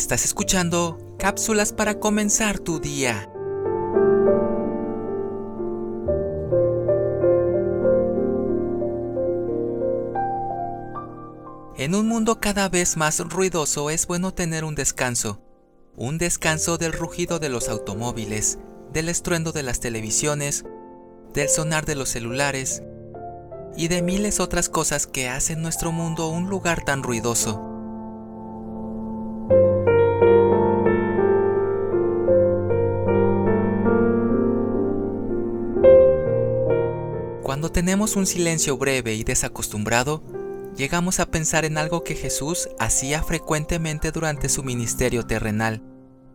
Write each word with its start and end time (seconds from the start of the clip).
Estás 0.00 0.24
escuchando 0.24 0.98
cápsulas 1.18 1.74
para 1.74 2.00
comenzar 2.00 2.58
tu 2.58 2.80
día. 2.80 3.30
En 11.76 11.94
un 11.94 12.08
mundo 12.08 12.40
cada 12.40 12.70
vez 12.70 12.96
más 12.96 13.20
ruidoso 13.20 13.90
es 13.90 14.06
bueno 14.06 14.32
tener 14.32 14.64
un 14.64 14.74
descanso. 14.74 15.42
Un 15.96 16.16
descanso 16.16 16.78
del 16.78 16.94
rugido 16.94 17.38
de 17.38 17.50
los 17.50 17.68
automóviles, 17.68 18.58
del 18.94 19.10
estruendo 19.10 19.52
de 19.52 19.64
las 19.64 19.80
televisiones, 19.80 20.64
del 21.34 21.50
sonar 21.50 21.84
de 21.84 21.96
los 21.96 22.08
celulares 22.08 22.82
y 23.76 23.88
de 23.88 24.00
miles 24.00 24.40
otras 24.40 24.70
cosas 24.70 25.06
que 25.06 25.28
hacen 25.28 25.60
nuestro 25.60 25.92
mundo 25.92 26.28
un 26.28 26.48
lugar 26.48 26.86
tan 26.86 27.02
ruidoso. 27.02 27.69
Cuando 37.50 37.72
tenemos 37.72 38.14
un 38.14 38.26
silencio 38.26 38.76
breve 38.76 39.14
y 39.14 39.24
desacostumbrado, 39.24 40.22
llegamos 40.76 41.18
a 41.18 41.26
pensar 41.26 41.64
en 41.64 41.78
algo 41.78 42.04
que 42.04 42.14
Jesús 42.14 42.68
hacía 42.78 43.24
frecuentemente 43.24 44.12
durante 44.12 44.48
su 44.48 44.62
ministerio 44.62 45.26
terrenal. 45.26 45.82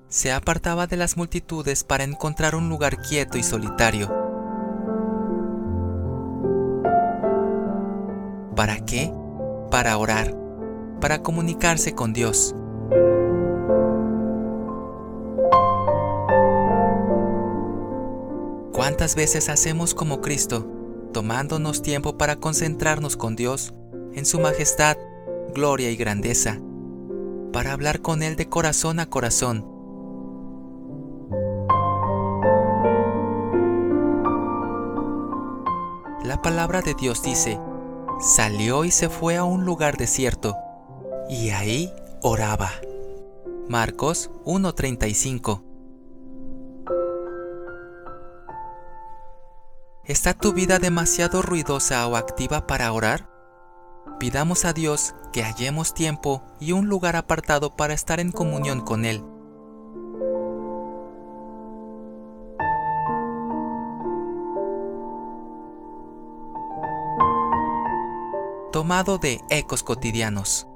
Se 0.09 0.33
apartaba 0.33 0.87
de 0.87 0.97
las 0.97 1.15
multitudes 1.15 1.85
para 1.85 2.03
encontrar 2.03 2.53
un 2.53 2.67
lugar 2.67 3.01
quieto 3.01 3.37
y 3.37 3.43
solitario. 3.43 4.13
¿Para 8.53 8.83
qué? 8.85 9.09
Para 9.71 9.97
orar, 9.97 10.35
para 10.99 11.23
comunicarse 11.23 11.95
con 11.95 12.11
Dios. 12.11 12.53
¿Cuántas 18.73 19.15
veces 19.15 19.47
hacemos 19.47 19.93
como 19.93 20.19
Cristo, 20.19 20.74
tomándonos 21.15 21.81
tiempo 21.81 22.17
para 22.17 22.35
concentrarnos 22.35 23.15
con 23.15 23.37
Dios 23.37 23.73
en 24.15 24.25
su 24.25 24.37
majestad, 24.37 24.97
gloria 25.53 25.89
y 25.89 25.95
grandeza, 25.95 26.59
para 27.53 27.71
hablar 27.71 28.01
con 28.01 28.21
Él 28.21 28.35
de 28.35 28.49
corazón 28.49 28.99
a 28.99 29.05
corazón. 29.05 29.65
La 36.25 36.41
palabra 36.41 36.81
de 36.81 36.95
Dios 36.95 37.23
dice, 37.23 37.61
salió 38.19 38.83
y 38.83 38.91
se 38.91 39.07
fue 39.07 39.37
a 39.37 39.45
un 39.45 39.63
lugar 39.63 39.95
desierto, 39.95 40.57
y 41.29 41.51
ahí 41.51 41.93
oraba. 42.23 42.71
Marcos 43.69 44.31
1:35 44.43 45.74
¿Está 50.07 50.35
tu 50.35 50.53
vida 50.53 50.77
demasiado 50.77 51.41
ruidosa 51.41 52.05
o 52.07 52.15
activa 52.15 52.67
para 52.67 52.93
orar? 52.93 53.27
Pidamos 54.19 54.63
a 54.63 54.71
Dios 54.71 55.15
que 55.33 55.41
hallemos 55.41 55.95
tiempo 55.95 56.43
y 56.59 56.73
un 56.73 56.85
lugar 56.85 57.15
apartado 57.15 57.75
para 57.75 57.95
estar 57.95 58.19
en 58.19 58.31
comunión 58.31 58.81
con 58.81 59.03
Él. 59.03 59.23
Tomado 68.71 69.17
de 69.17 69.41
Ecos 69.49 69.81
Cotidianos. 69.81 70.67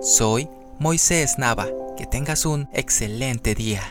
Soy 0.00 0.48
Moisés 0.78 1.36
Nava. 1.36 1.66
Que 1.98 2.06
tengas 2.06 2.46
un 2.46 2.68
excelente 2.72 3.54
día. 3.54 3.82